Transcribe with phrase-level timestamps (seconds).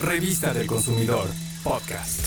[0.00, 1.26] Revista del Consumidor,
[1.62, 2.20] podcast.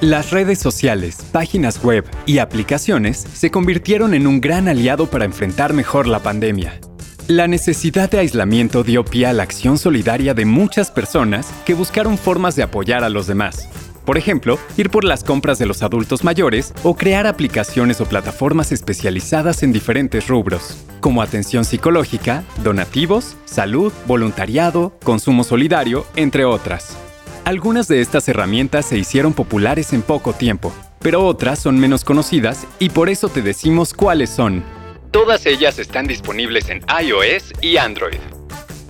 [0.00, 5.72] Las redes sociales, páginas web y aplicaciones se convirtieron en un gran aliado para enfrentar
[5.72, 6.78] mejor la pandemia.
[7.26, 12.16] La necesidad de aislamiento dio pie a la acción solidaria de muchas personas que buscaron
[12.16, 13.68] formas de apoyar a los demás.
[14.04, 18.72] Por ejemplo, ir por las compras de los adultos mayores o crear aplicaciones o plataformas
[18.72, 26.96] especializadas en diferentes rubros como atención psicológica, donativos, salud, voluntariado, consumo solidario, entre otras.
[27.44, 32.66] Algunas de estas herramientas se hicieron populares en poco tiempo, pero otras son menos conocidas
[32.78, 34.64] y por eso te decimos cuáles son.
[35.10, 38.20] Todas ellas están disponibles en iOS y Android.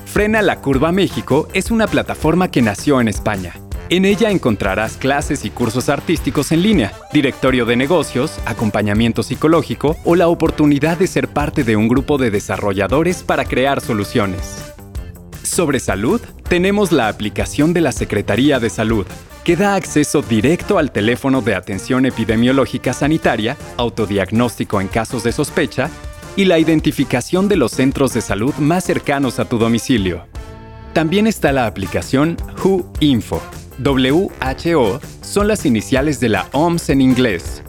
[0.07, 3.55] Frena la Curva México es una plataforma que nació en España
[3.91, 10.17] en ella encontrarás clases y cursos artísticos en línea, directorio de negocios, acompañamiento psicológico o
[10.17, 14.73] la oportunidad de ser parte de un grupo de desarrolladores para crear soluciones.
[15.43, 19.07] Sobre salud, tenemos la aplicación de la Secretaría de Salud,
[19.45, 25.91] que da acceso directo al teléfono de atención epidemiológica sanitaria, autodiagnóstico en casos de sospecha
[26.35, 30.27] y la identificación de los centros de salud más cercanos a tu domicilio.
[30.95, 33.43] También está la aplicación Who Info,
[33.83, 37.63] WHO son las iniciales de la OMS en inglés.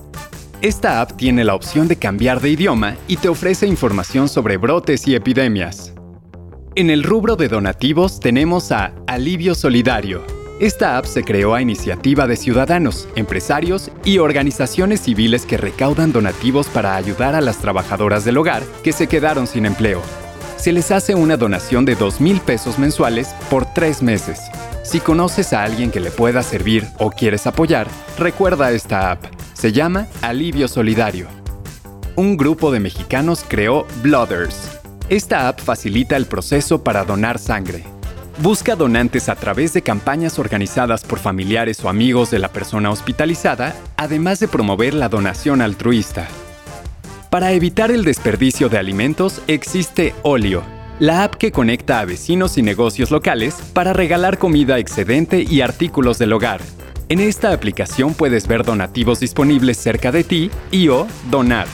[0.61, 5.07] Esta app tiene la opción de cambiar de idioma y te ofrece información sobre brotes
[5.07, 5.93] y epidemias.
[6.75, 10.23] En el rubro de donativos tenemos a Alivio Solidario.
[10.59, 16.67] Esta app se creó a iniciativa de ciudadanos, empresarios y organizaciones civiles que recaudan donativos
[16.67, 20.01] para ayudar a las trabajadoras del hogar que se quedaron sin empleo.
[20.55, 24.39] Se les hace una donación de 2 mil pesos mensuales por tres meses
[24.85, 27.87] si conoces a alguien que le pueda servir o quieres apoyar,
[28.19, 29.25] recuerda esta app.
[29.53, 31.27] Se llama Alivio Solidario.
[32.15, 34.79] Un grupo de mexicanos creó Blooders.
[35.09, 37.83] Esta app facilita el proceso para donar sangre.
[38.37, 43.75] Busca donantes a través de campañas organizadas por familiares o amigos de la persona hospitalizada,
[43.97, 46.27] además de promover la donación altruista.
[47.29, 50.63] Para evitar el desperdicio de alimentos existe Olio,
[50.99, 56.17] la app que conecta a vecinos y negocios locales para regalar comida excedente y artículos
[56.17, 56.61] del hogar.
[57.09, 61.67] En esta aplicación puedes ver donativos disponibles cerca de ti y o donar.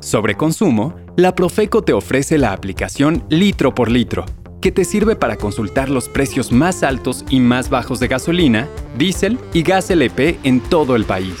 [0.00, 4.24] Sobre consumo, la Profeco te ofrece la aplicación Litro por Litro,
[4.60, 9.38] que te sirve para consultar los precios más altos y más bajos de gasolina, diésel
[9.52, 11.36] y gas LP en todo el país.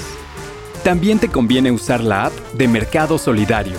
[0.84, 3.76] También te conviene usar la app de Mercado Solidario,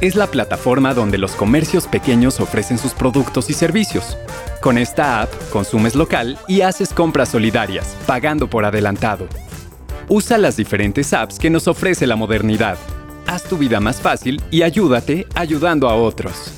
[0.00, 4.16] es la plataforma donde los comercios pequeños ofrecen sus productos y servicios.
[4.60, 9.26] Con esta app, consumes local y haces compras solidarias, pagando por adelantado.
[10.08, 12.78] Usa las diferentes apps que nos ofrece la modernidad.
[13.26, 16.52] Haz tu vida más fácil y ayúdate ayudando a otros.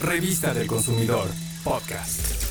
[0.00, 1.28] Revista del Consumidor,
[1.62, 2.49] podcast.